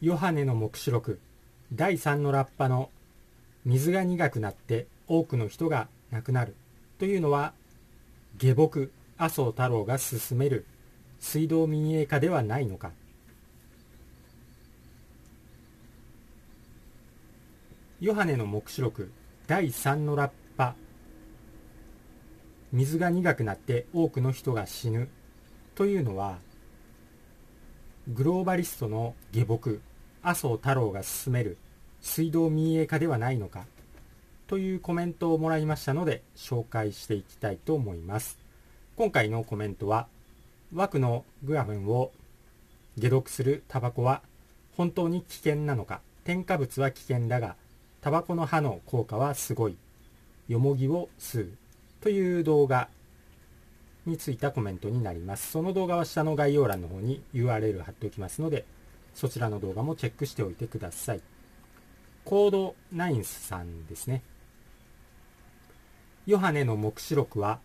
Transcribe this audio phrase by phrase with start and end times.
[0.00, 1.18] ヨハネの黙示録
[1.72, 2.90] 第3のラッパの
[3.64, 6.54] 水が苦くなって多くの人が亡くなる。
[7.00, 7.52] というのは
[8.36, 10.66] 下僕麻生太郎が進める
[11.18, 12.92] 水道民営化ではないのか。
[18.00, 19.10] ヨハネの黙示録
[19.48, 20.76] 第3のラッパ
[22.70, 25.08] 水が苦くなって多くの人が死ぬ。
[25.74, 26.38] というのは
[28.10, 29.82] グローバリストの下僕
[30.22, 31.58] 麻生太郎が進める
[32.00, 33.66] 水道民営化ではないのか
[34.46, 38.38] というコメントをもらいましたので紹介していきたいと思います。
[38.96, 40.06] 今回のコメントは
[40.72, 42.10] 枠のグラフンを
[42.98, 44.22] 解毒するタバコは
[44.74, 47.56] 本当に危険なのか添加物は危険だが
[48.00, 49.76] タバコの葉の効果はすごい
[50.48, 51.52] よもぎを吸う
[52.00, 52.88] という動画
[54.08, 55.52] についたコメントになります。
[55.52, 58.64] その動画は下の概要欄の方に URL 貼っておきますので
[59.14, 61.20] そちらの動画もチェックしておいてください。
[62.24, 64.22] コードナインスさんですね。
[66.26, 67.60] ヨハネの黙示録は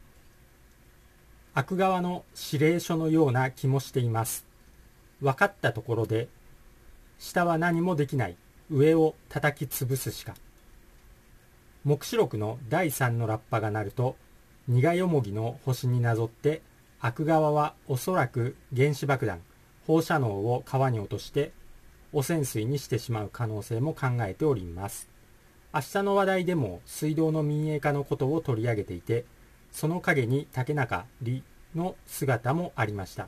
[1.53, 4.45] 悪側の指令書のような気もしています。
[5.21, 6.27] 分かったところで
[7.19, 8.37] 下は何もできない。
[8.71, 10.33] 上を叩き潰すしか。
[11.83, 14.15] 黙示録の第3のラッパが鳴ると
[14.67, 16.61] 苦よもぎの星になぞって
[17.01, 19.41] 悪側はおそらく原子爆弾
[19.85, 21.51] 放射能を川に落として
[22.13, 25.09] 汚染水にしてしまう可能性も考えております。
[25.73, 29.25] 明日の話題でも水道の民営化のことを取り上げていて
[29.71, 31.41] その陰に竹中里
[31.75, 33.27] の姿もありました。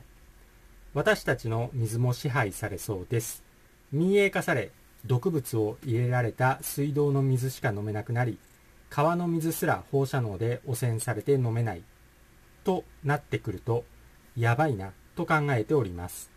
[0.94, 3.44] 私たちの水も支配されそうです。
[3.92, 4.70] 民営化され
[5.04, 8.38] 毒物を入れられた水道の水しか飲めなくなり
[8.88, 11.82] 川の水すら放射能で汚染されて飲めない
[12.64, 13.84] となってくると
[14.36, 16.30] やばいなと考えております。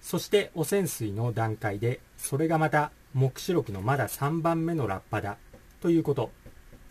[0.00, 5.38] そして汚染水の段階でそれがまた黙示録のまだ3番目のラッパだ
[5.80, 6.30] ということ。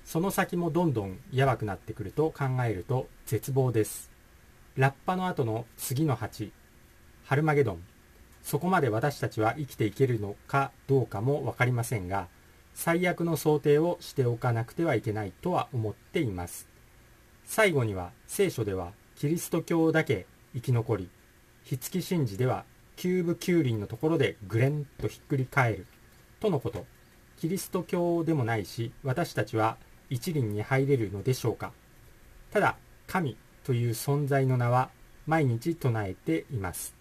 [0.03, 4.11] その先もどんどんやばくなってくると考えると絶望です。
[4.75, 6.51] ラッパの後の次の鉢
[7.23, 7.83] ハルマゲドン。
[8.43, 12.27] そこまで私たちは生きていけるのかどうかも分かりませんが
[12.75, 16.67] 最悪の想定をしておかなくてはいけないとは思っています。
[17.45, 21.09] 最後には聖書ではキリスト教だけ生き残り
[21.63, 22.65] 火付き神事では
[22.95, 25.87] キューブ九輪のところでグレンとひっくり返る
[26.39, 26.85] とのこと。
[27.37, 29.77] キリスト教でもないし私たちは
[30.09, 31.71] 一輪に入れるのでしょうか。
[32.51, 34.89] ただ神という存在の名は
[35.27, 36.93] 毎日唱えています。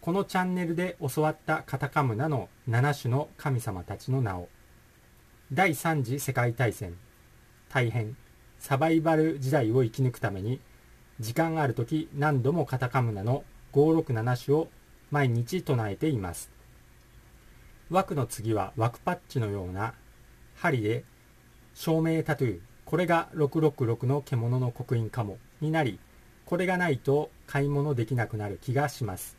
[0.00, 4.48] このチャンネルで教わったカタカムナの7種の神様たちの名を
[5.52, 6.94] 第3次世界大戦。
[7.68, 8.16] 大変。
[8.58, 10.58] サバイバル時代を生き抜くために
[11.20, 13.44] 時間ある時何度もカタカムナの
[13.74, 14.68] 567種を
[15.10, 16.50] 毎日唱えています。
[17.90, 19.92] 枠の次は枠パッチのような
[20.56, 21.04] 針で
[21.74, 22.60] 照明タトゥー。
[22.86, 25.36] これが666の獣の刻印かも。
[25.60, 25.98] になり
[26.46, 29.36] これがないと買い物できなくなる気がします。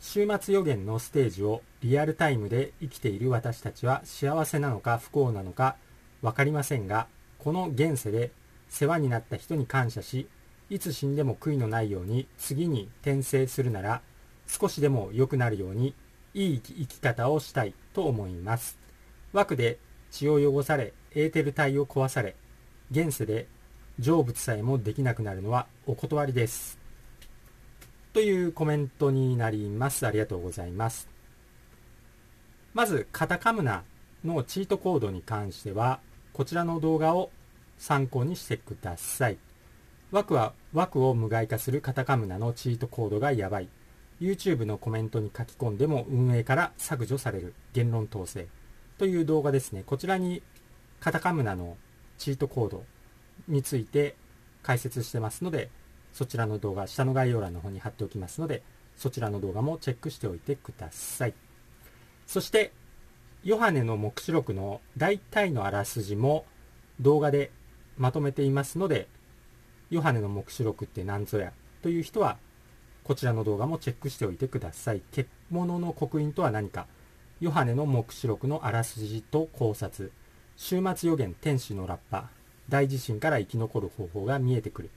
[0.00, 5.76] 週末予言のステージをリアルタイムで生きている私たちは幸せなのか不幸なのか
[6.22, 8.30] 分かりませんがこの現世で
[8.68, 10.28] 世話になった人に感謝し
[10.70, 14.02] いつ死んでも悔いのないように次に転生するなら
[14.46, 15.94] 少しでも良くなるように
[16.34, 18.78] いい生き方をしたいと思います。
[19.32, 19.78] 枠で
[20.10, 22.36] 血を汚されエーテル体を壊され
[22.90, 23.46] 現世で
[23.98, 26.87] 成仏さえもできなくなるのはお断りです。
[28.12, 30.06] というコメントになります。
[30.06, 31.08] ありがとうございます。
[32.74, 33.82] まずカタカムナ
[34.24, 36.00] のチートコードに関しては
[36.32, 37.30] こちらの動画を
[37.78, 39.38] 参考にしてください。
[40.10, 43.68] 枠は枠を無害化するカタカムナのチートコードがやばい。
[44.20, 47.54] YouTube のコメントに書き込んでも運営から削除される。
[47.72, 48.48] 言論統制。
[48.96, 49.84] という動画ですね。
[49.86, 50.42] こちらに
[50.98, 51.76] カタカムナの
[52.16, 52.84] チートコード
[53.46, 54.16] について
[54.62, 55.70] 解説してますので
[56.12, 58.62] そちらの動画下の概要欄の方に貼っておきますので
[58.96, 61.34] そちらの動画もチェックしておいてください。
[62.26, 62.72] そして
[63.44, 66.44] ヨハネの黙示録の大体のあらすじも
[67.00, 67.50] 動画で
[67.96, 69.08] まとめていますので
[69.90, 71.52] ヨハネの黙示録って何ぞや
[71.82, 72.38] という人は
[73.08, 75.00] こちらの動画もチェックしておいてください。
[75.10, 76.86] 獣の刻印とは何か。
[77.40, 80.12] ヨハネの黙示録のあらすじと考察。
[80.58, 82.28] 終末予言天使のラッパ。
[82.68, 84.90] 大地震から生き残る方法が見えてくる。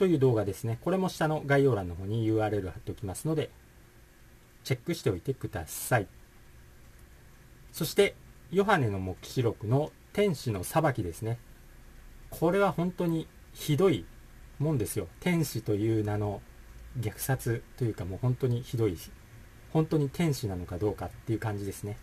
[0.00, 0.78] という動画ですね。
[0.80, 3.50] これも下の概要欄の方に URL 貼っておきますので
[4.64, 6.06] チェックしておいてください。
[7.70, 8.14] そして
[8.50, 11.38] ヨハネの黙示録の天使の裁きですね。
[12.30, 14.06] これは本当にひどい
[14.58, 15.06] もんですよ。
[15.20, 16.40] 天使という名の
[16.98, 18.96] 虐殺というかもう本当にひどい
[19.70, 21.98] 本当に天使なのかどうかっていう感じですね。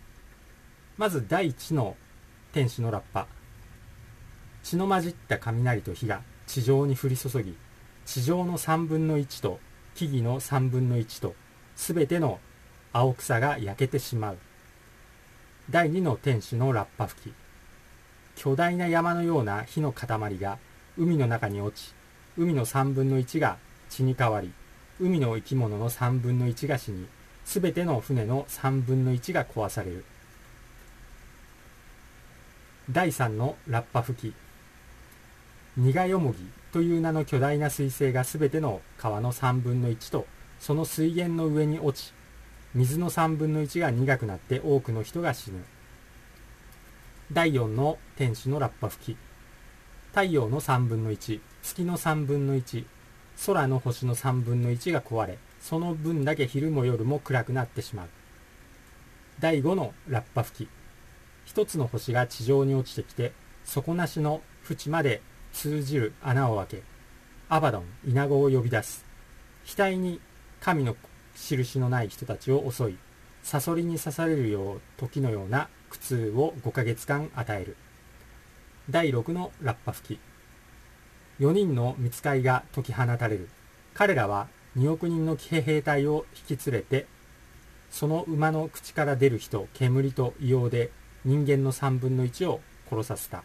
[0.98, 1.96] まず第一の
[2.52, 3.26] 天使のラッパ。
[4.62, 7.56] 血の混じった雷と火が地上に降り注ぎ
[8.10, 9.60] 地上の3分の1と
[9.94, 11.34] 木々の3分の1と
[11.76, 12.40] 全ての
[12.90, 14.38] 青草が焼けてしまう。
[15.68, 17.34] 第2の天使のラッパ吹き。
[18.34, 20.56] 巨大な山のような火の塊が
[20.96, 21.92] 海の中に落ち
[22.38, 23.58] 海の3分の1が
[23.90, 24.54] 血に変わり
[24.98, 27.06] 海の生き物の3分の1が死に
[27.44, 30.06] 全ての船の3分の1が壊される。
[32.90, 34.34] 第3のラッパ吹き。
[35.76, 40.26] 苦よもぎという名の巨大な彗星が全ての川の3分の1と
[40.60, 42.14] その水源の上に落ち
[42.72, 45.64] 水の3分の1が苦くなって多くの人が死ぬ。
[47.32, 49.18] 第4の天使のラッパ吹き。
[50.10, 52.84] 太陽の3分の1月の3分の1
[53.44, 58.08] 空の星の3分の1が壊れその分だけ昼も夜も暗くなってしまう。
[59.40, 60.68] 第5のラッパ吹き。
[61.44, 63.32] 一つの星が地上に落ちてきて
[63.64, 65.22] 底なしの縁まで
[65.60, 66.82] 通じる穴を開け
[67.48, 69.04] アバドンイナゴを呼び出す。
[69.66, 70.20] 額に
[70.60, 70.94] 神の
[71.34, 72.98] 印のない人たちを襲い
[73.42, 77.76] サソリに刺されるよう時のような苦痛を5ヶ月間与える。
[78.88, 81.42] 第6のラッパ吹き。
[81.42, 83.48] 4人の見つかいが解き放たれる。
[83.94, 84.46] 彼らは
[84.76, 87.08] 2億人の騎兵隊を引き連れて
[87.90, 90.92] その馬の口から出る人煙と硫黄で
[91.24, 93.42] 人間の3分の1を殺させた。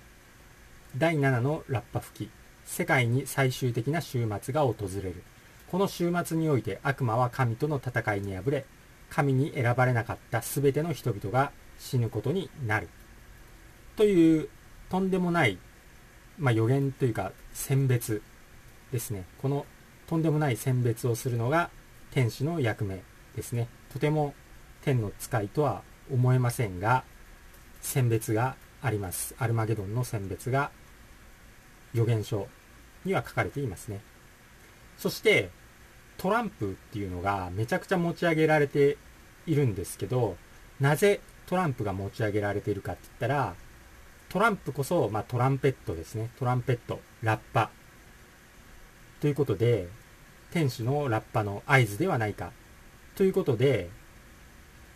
[0.96, 2.30] 第7のラッパ吹き。
[2.66, 5.24] 世界に最終的な終末が訪れる。
[5.72, 8.66] この終末において悪魔は神との戦いに敗れ
[9.10, 12.90] 神に選ばれなかった全ての人々が死ぬことになる。
[13.96, 14.50] という
[14.90, 15.58] とんでもない、
[16.38, 18.22] まあ、予言というか選別
[18.92, 19.26] ですね。
[19.42, 19.66] この
[20.06, 21.72] とんでもない選別をするのが
[22.12, 23.02] 天使の役目
[23.36, 23.68] ですね。
[23.92, 24.36] とても
[24.84, 25.82] 天の使いとは
[26.12, 27.04] 思えませんが
[27.82, 29.34] 選別があります。
[29.40, 30.70] アルマゲドンの選別が
[31.94, 32.48] 予言書
[33.06, 34.02] には書かれていますね。
[34.98, 35.50] そして
[36.18, 38.98] トランプっていうのがめちゃくちゃ持ち上げられて
[39.46, 40.38] いるんですけど
[40.80, 43.56] なぜトランプが持ち上げられているかって言ったら
[44.30, 46.32] トランプこそ、まあ、トランペットですね。
[46.40, 47.70] トランペットラッパ。
[49.22, 49.88] ということで
[50.52, 52.52] 天使のラッパの合図ではないか。
[53.16, 53.90] ということで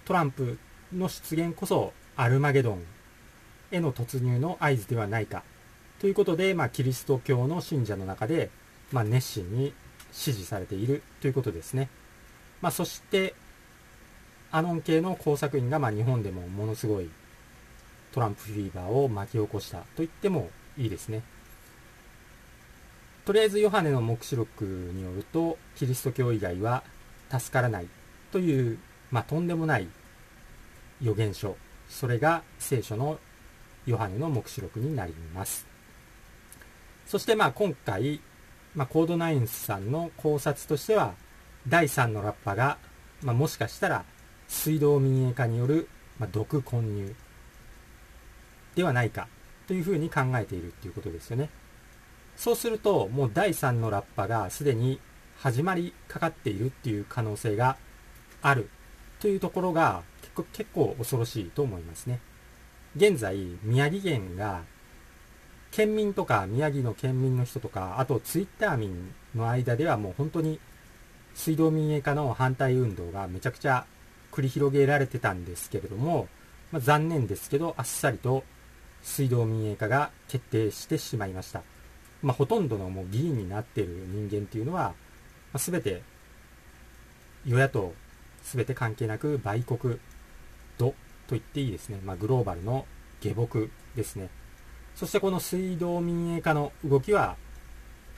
[0.06, 0.58] トランプ
[0.92, 2.84] の出現こそアルマゲドン
[3.72, 5.44] への突入の合図ではないか。
[6.00, 8.50] ということで、まあ、キリスト教の信者の中で、
[8.92, 9.74] まあ、熱心に
[10.12, 11.90] 支持されているということですね。
[12.62, 13.34] まあ、そして、
[14.52, 17.10] アノン系の工作員がまあ日本でもものすごい
[18.14, 21.22] トランプフィーバーを巻き起こしたと言ってもいいですね。
[23.26, 26.84] とりあえずヨハネの黙示録によると、キリスト教以外は
[27.30, 27.88] 助からない
[28.32, 28.80] という、
[29.12, 29.88] まあ、とんでもない
[31.02, 31.58] 予言書。
[31.90, 33.20] それが聖書の
[33.86, 35.67] ヨハネの黙示録になります。
[37.08, 38.20] そしてまあ今回、
[38.76, 41.14] まあ、コードナインスさんの考察としては、
[41.68, 42.78] 第3のラッパが、
[43.24, 44.06] まあ、もしかしたら
[44.48, 45.90] 水道民営化による、
[46.20, 47.16] まあ、毒混入
[48.76, 49.28] ではないか
[49.68, 51.50] というふうに考えているっていうことですよね。
[52.36, 55.00] そうすると、もう第3のラッパがすでに
[55.40, 57.78] 始まりかかっているっていう可能性が
[58.42, 58.70] ある
[59.20, 62.20] というところが結構結構恐ろしいと思いますね。
[62.98, 64.64] 現在、宮城県が
[65.72, 70.60] 県民とか宮城の県民の人とか、あとツイッター民の間ではもう本当に
[71.36, 73.86] 水道民営化の反対運動がめちゃくちゃ
[74.32, 76.28] 繰り広げられてたんですけれども、
[76.72, 78.44] まあ、残念ですけど、あっさりと
[79.04, 81.62] 水道民営化が決定してしまいました。
[82.24, 84.94] まあ、ほとんどのもう議員になっている人間っていうのは、
[85.54, 86.02] まあ、全て
[87.46, 87.94] 与野党
[88.44, 90.00] 全て関係なく売国
[90.78, 90.96] 度と
[91.32, 92.00] 言っていいですね。
[92.04, 92.86] まあ、グローバルの
[93.22, 94.30] 下僕ですね。
[94.98, 97.36] そしてこの水道民営化の動きは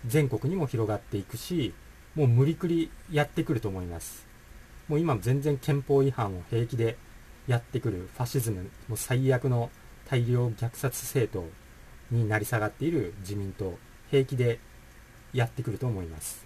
[0.07, 1.73] 全国にも広がっていくし、
[2.15, 4.25] もう無理くりやってくると思います。
[4.87, 6.95] もう今全然憲法違反を平気で
[7.47, 9.69] やってくるファシズム、もう最悪の
[10.09, 11.45] 大量虐殺政党
[12.15, 13.77] になり下がっている自民党、
[14.09, 14.59] 平気で
[15.33, 16.45] やってくると思います。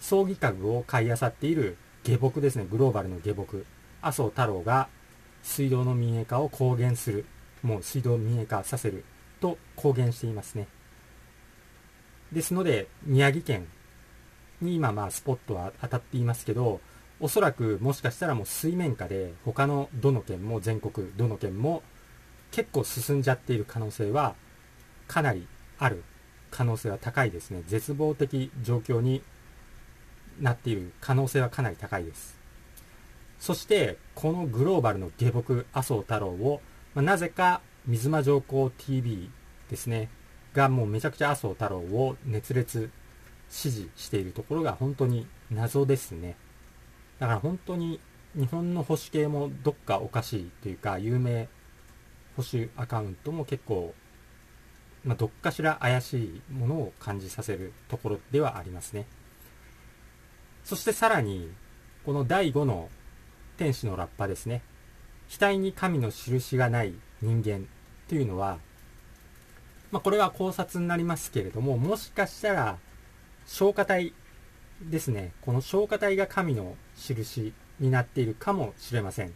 [0.00, 3.64] 葬儀家具を買い漁っている下僕ですね、グローバルの下僕、
[4.02, 4.88] 麻生太郎が
[5.42, 7.24] 水道の民営化を公言する、
[7.62, 9.02] もう水道民営化させる
[9.40, 10.66] と公言していますね。
[12.32, 13.66] ですので、宮城県
[14.60, 16.80] に今まあスポットは当たっていますけど、
[17.20, 21.82] おそらくもしかしたらもう水面下で他のどの県も全国どの県も
[22.50, 24.34] 結構進んじゃっている可能性は
[25.08, 25.46] かなり
[25.78, 26.02] ある
[26.50, 27.62] 可能性は高いですね。
[27.66, 29.22] 絶望的状況に
[30.40, 32.36] なっている可能性はかなり高いです。
[33.38, 36.60] そしてこのグローバルの下僕麻生太郎を、
[36.94, 39.30] まあ、なぜか水間上皇 TV
[39.70, 40.08] ですね。
[40.54, 42.90] がもうめちゃくちゃ麻生太郎を熱烈
[43.48, 46.36] 支持しているところが本当に謎ですね。
[47.20, 48.00] だから本当に
[48.34, 51.48] 日本の保守系もどっかおかしいというか有名
[52.36, 53.94] 保守アカウントも結構、
[55.04, 59.06] まあ、どっかしら怪しいものを感じさせるところではありますね。
[60.64, 61.50] そしてさらに
[62.04, 62.88] この第5の
[63.56, 64.62] 天使のラッパですね。
[65.28, 67.66] 額に神の印がない人間。
[68.08, 68.58] というのは、
[69.90, 72.78] まあ、これは考察になりますけれどももしかしたら
[73.46, 74.12] 消化体
[74.82, 75.32] ですね。
[75.40, 79.32] この消化体が神の印になっているかもしれません。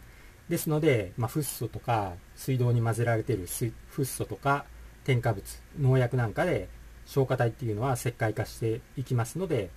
[0.49, 4.65] ですので、まあ、フッ素とか水道に混ぜられているフッ素とか
[5.05, 5.43] 添加物
[5.79, 6.67] 農薬なんかで
[7.05, 9.69] 消化体っていうのは石灰化していきますので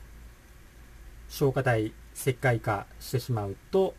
[1.28, 3.94] 消化体石灰化してしまうと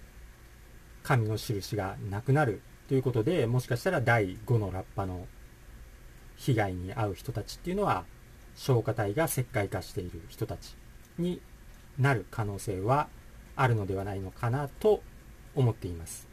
[1.04, 2.62] 神の印がなくなる。
[2.88, 5.28] ということでもしかしたら第5のラッパの
[6.36, 8.06] 被害に遭う人たちっていうのは
[8.56, 10.76] 消化体が石灰化している人たち
[11.18, 11.42] に
[11.98, 13.08] なる可能性は
[13.56, 15.02] あるのではないのかなと
[15.56, 16.28] 思っています。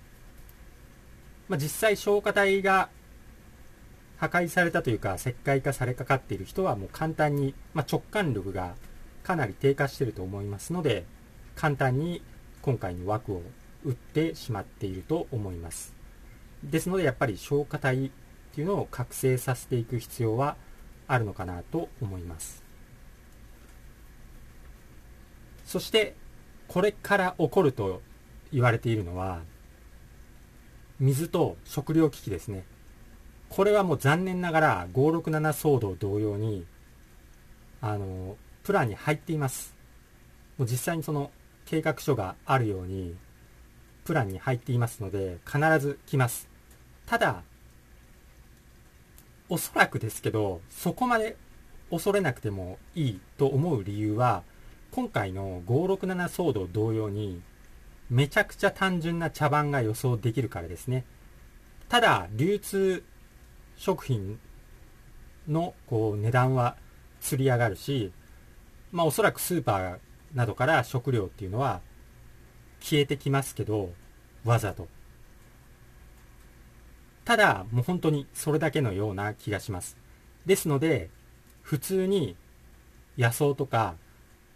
[1.48, 2.88] まあ、実際消化体が
[4.16, 8.74] 破壊されたというか石灰化されかかっている人はもう簡単に、まあ、直感力が
[9.24, 11.04] かなり低下していると思いますので
[11.56, 12.22] 簡単に
[12.62, 13.42] 今回の枠を
[13.84, 16.01] 打ってしまっていると思います
[16.64, 18.10] ですのでやっぱり消化体っ
[18.54, 20.56] ていうのを覚醒させていく必要は
[21.08, 22.62] あるのかなと思います。
[25.64, 26.14] そして
[26.68, 28.02] これから起こると
[28.52, 29.40] 言われているのは
[31.00, 32.64] 水と食料危機ですね。
[33.48, 36.64] これはもう残念ながら567騒動同様に
[37.80, 39.74] あのプランに入っています。
[40.58, 41.30] もう実際にその
[41.66, 43.16] 計画書があるように
[44.04, 46.51] プランに入っていますので必ず来ます。
[47.06, 47.42] ただ
[49.48, 51.36] おそらくですけどそこまで
[51.90, 54.42] 恐れなくてもいいと思う理由は
[54.92, 57.42] 今回の567騒動同様に
[58.08, 61.04] めちゃくちゃ単純な茶番が予想できるからですね。
[61.88, 63.04] ただ流通
[63.76, 64.38] 食品
[65.48, 66.76] のこう値段は
[67.20, 68.12] 釣り上がるし
[68.90, 69.98] まあおそらくスーパー
[70.34, 71.80] などから食料っていうのは
[72.80, 73.92] 消えてきますけど
[74.44, 74.88] わざと。
[77.32, 79.96] ただもう本当にそれだけのような気がします
[80.44, 81.08] ですので
[81.62, 82.36] 普通に
[83.16, 83.94] 野草とか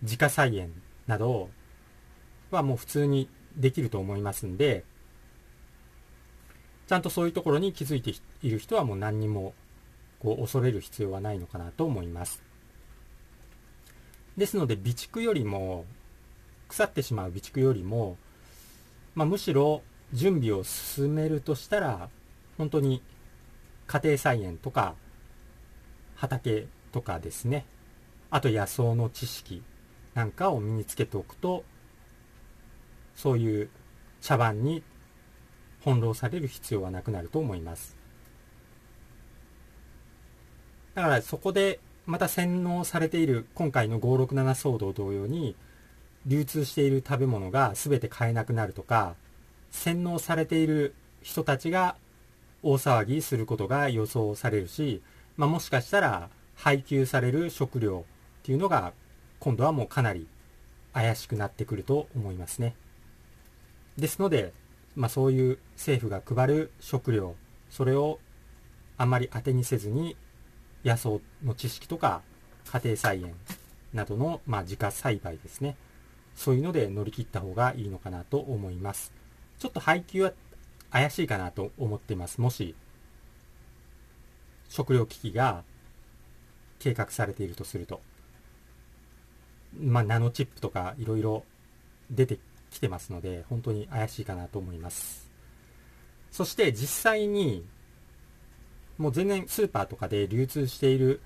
[0.03, 0.73] 自家菜園
[1.07, 1.49] など
[2.51, 4.85] はもう普通にできると思いますんで、
[6.87, 9.55] ちゃんとそういうところに気づいている人はもう何にも
[10.19, 12.43] こう恐れる必要はないのかなと思います。
[14.37, 15.87] ですので備蓄よりも
[16.69, 18.19] 腐ってしまう備蓄よりも、
[19.15, 19.81] まあ、むしろ
[20.13, 22.11] 準備を進めるとしたら
[22.59, 23.03] 本当に
[23.87, 24.95] 家庭菜園とか
[26.17, 27.67] 畑とかですね。
[28.31, 29.63] あと野草の知識
[30.15, 31.65] なんかを身につけておくと
[33.15, 33.71] そういう
[34.21, 34.83] 茶番に
[35.81, 37.97] 翻弄される必要はなくなると思います。
[40.95, 45.55] だからそこでまた洗脳されている今回の567騒動同様に
[46.27, 49.15] 流通している食べ物が全て買えなくなるとか
[49.71, 51.97] 洗脳されている人たちが
[52.69, 55.01] 大騒ぎすることが予想されるし、
[55.37, 58.05] まあ、もしかしたら配給される食料
[58.41, 58.93] っていうのが
[59.39, 60.27] 今度はもうかなり
[60.93, 62.75] 怪しくなってくると思いますね。
[63.97, 64.53] ですので、
[64.97, 67.37] まあ、そういう政府が配る食料
[67.71, 68.19] それを
[68.99, 70.17] あまり当てにせずに
[70.85, 72.23] 野草の知識とか
[72.73, 73.35] 家庭菜園
[73.95, 75.77] などの、まあ、自家栽培ですね
[76.35, 79.13] そういうので乗り切った方がいいのかなと思います
[79.59, 80.33] ちょっと配給は
[80.91, 82.75] 怪しいかなと思っていますもし
[84.69, 85.63] 食料危機が
[86.79, 88.01] 計画されているとすると
[89.81, 91.45] まあ、ナノチップとかいろいろ
[92.11, 92.39] 出て
[92.71, 95.31] きてますので、本当に怪しいかなと思います。
[96.31, 97.65] そして実際に、
[98.99, 101.21] もう全然スーパーとかで流通している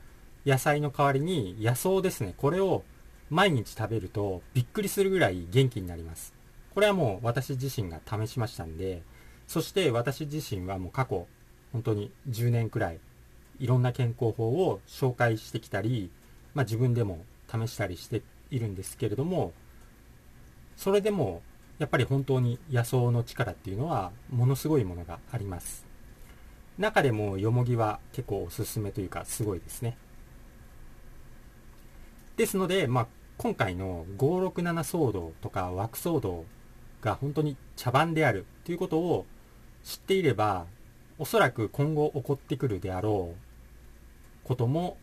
[0.44, 2.82] 野菜の代わりに野草ですね、これを
[3.28, 6.34] 毎日食べるとびっくりするぐらい元気になります。
[6.74, 9.02] これはもう私自身が試しましたんで、
[9.50, 11.26] そして私自身はもう過去、
[11.72, 13.00] 本当に10年くらい、
[13.58, 16.12] いろんな健康法を紹介してきたり、
[16.54, 19.52] まあ、自分でも試したりしているんですけれども
[20.76, 21.42] それでも
[21.80, 25.84] やっぱり本当に野草の力っていうのはものすごいものがあります。
[26.78, 29.98] 中でもよもぎは結構おすすめというかすごいですね。
[32.36, 36.44] ですので、まあ、今回の567騒動とか枠騒動
[37.00, 39.26] が本当に茶番であるということを
[39.84, 40.66] 知っていれば
[41.18, 44.96] おそらく今後起こってくるであろうことも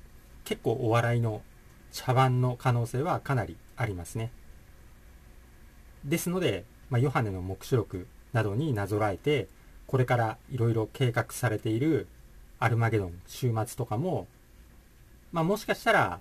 [0.44, 1.42] 結構お笑いの
[1.92, 4.32] 茶番の可能性はかなりありますね。
[6.04, 9.48] ですので、まあ、ヨハネの黙示録などになぞらえて
[9.88, 12.08] これからいろいろ計画されている
[12.60, 14.28] アルマゲドン週末とかも、
[15.32, 16.20] まあ、もしかしたら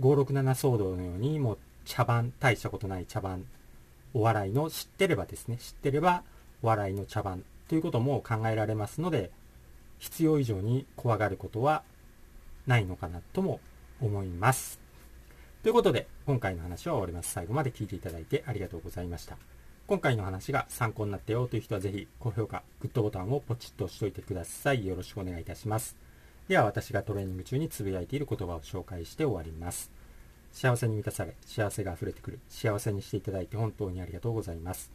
[0.00, 3.46] 567騒動のようにもう茶番大したことない茶番
[4.12, 6.22] お笑いの知ってればですね知ってれば
[6.62, 9.30] お笑いの茶番ということも考えられますので
[9.98, 11.82] 必要以上に怖がることは
[12.66, 13.60] ないのかなとも
[14.00, 14.80] 思います。
[15.62, 17.32] ということで今回の話は終わります。
[17.32, 19.36] 最後まで聞いていただいてありがとうございました。
[19.86, 24.84] 今回の話が参考になったよという人はぜひ高評価、グッドボタンをポチッと押しておいてください。
[24.84, 25.96] よろしくお願いいたします。
[26.48, 29.90] では私がトレーニング中につぶやいている言葉を紹介して終わります。
[30.52, 34.90] 幸せに満たされ、幸せが溢れてくる、幸せにしていただいて本当にありがとうございます。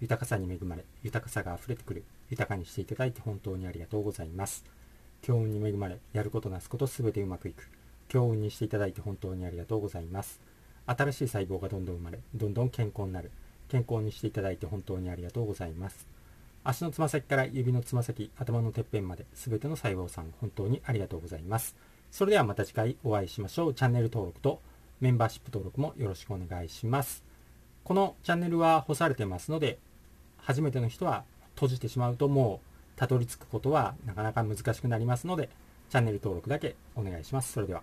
[0.00, 4.64] 豊かさに恵まれ、豊かさが溢れてくる、豊かにしていただいて本当にありがとうございます。
[5.22, 7.68] 強運に恵まれ、やることなすことすべてうまくいく。
[8.08, 10.40] 強運にしていただいて本当にありがとうございます。
[10.86, 13.30] 新しい細胞がどんどん生まれ、どんどん健康になる。
[13.68, 16.06] 健康にしていただいて本当にありがとうございます。
[16.64, 21.76] 足のつま先から指のつま先、頭のてっぺんまで、すべての細胞さん、本当にありがとうございます。
[22.10, 23.74] それではまた次回お会いしましょう。
[23.74, 24.60] チャンネル登録と
[25.00, 27.22] メンバーシップ登録もよろしくお願いします。
[27.84, 29.78] このチャンネルは干されてますので、
[30.48, 31.24] 初めての人は
[31.56, 35.50] 閉じてしまうともうたどり着くことはなかなか難しくなりますので、
[35.90, 37.52] チャンネル登録だけお願いします。
[37.52, 37.82] それでは。